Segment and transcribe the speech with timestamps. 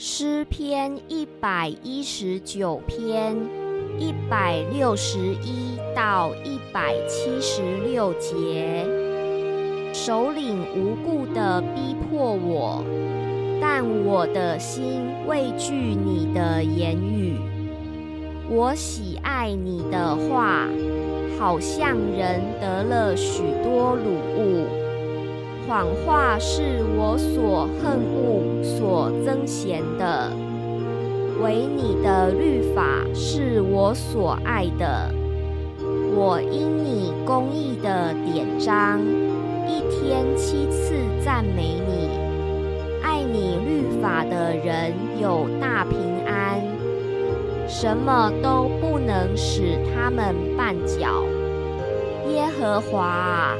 [0.00, 3.36] 诗篇一百一十九篇
[3.98, 8.86] 一百六十一到一百七十六节，
[9.92, 12.84] 首领无故的逼迫我，
[13.60, 17.36] 但我的心畏惧你的言语。
[18.48, 20.68] 我喜爱你的话，
[21.40, 24.87] 好像人得了许多乳物。
[25.68, 30.32] 谎话是我所恨恶、所憎嫌的，
[31.42, 35.12] 唯你的律法是我所爱的。
[36.16, 38.98] 我因你公义的典章，
[39.66, 42.08] 一天七次赞美你。
[43.02, 46.62] 爱你律法的人有大平安，
[47.68, 51.22] 什么都不能使他们绊脚。
[52.30, 53.54] 耶和华。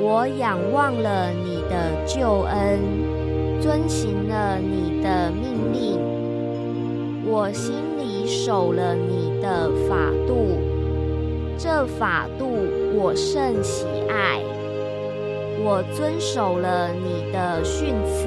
[0.00, 2.80] 我仰望了你的救恩，
[3.60, 5.98] 遵行了你的命令，
[7.26, 10.58] 我心里守了你的法度，
[11.56, 12.46] 这法度
[12.94, 14.40] 我甚喜爱。
[15.66, 18.26] 我遵守了你的训词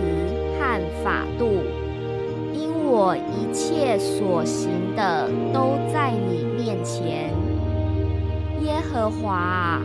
[0.57, 1.61] 和法度，
[2.53, 7.31] 因我一切所行的都在你面前，
[8.63, 9.79] 耶和华。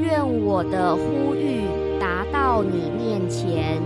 [0.00, 1.62] 愿我的呼吁
[2.00, 3.80] 达到你面前，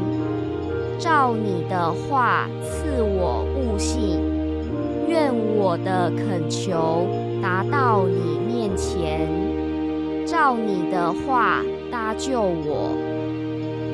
[0.99, 4.21] 照你的话赐我悟性。
[5.07, 7.07] 愿我的恳求
[7.43, 9.27] 达到你面前，
[10.27, 12.91] 照你的话搭救我。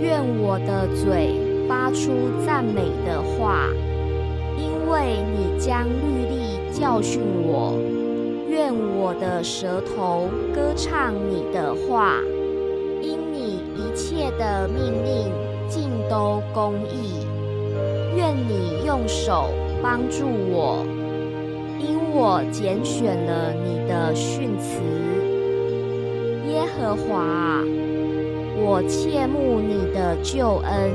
[0.00, 2.10] 愿我的嘴发出
[2.44, 3.68] 赞美的话，
[4.58, 7.93] 因为你将律例教训我。
[8.54, 12.20] 愿我的舌头歌唱你的话，
[13.02, 15.32] 因你一切的命令
[15.68, 17.26] 尽都公义。
[18.16, 19.46] 愿你用手
[19.82, 20.86] 帮助我，
[21.80, 24.80] 因我拣选了你的训词。
[26.46, 27.60] 耶和华，
[28.56, 30.92] 我切慕你的救恩，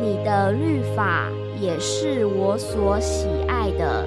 [0.00, 1.28] 你的律法
[1.60, 4.06] 也是我所喜爱的。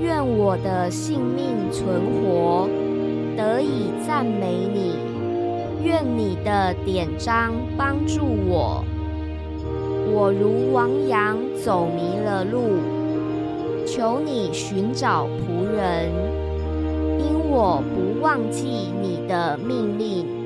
[0.00, 1.86] 愿我的性命存
[2.22, 2.68] 活，
[3.36, 4.96] 得以赞美你。
[5.82, 8.84] 愿你的典章帮助我。
[10.12, 12.60] 我如亡羊走迷了路，
[13.86, 16.10] 求你寻找仆人，
[17.18, 20.43] 因我不忘记你的命令。